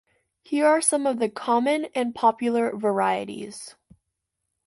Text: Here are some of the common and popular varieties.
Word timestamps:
Here 0.41 0.65
are 0.65 0.81
some 0.81 1.05
of 1.05 1.19
the 1.19 1.29
common 1.29 1.85
and 1.93 2.15
popular 2.15 2.75
varieties. 2.75 3.75